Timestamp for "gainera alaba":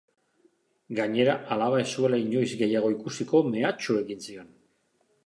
0.99-1.81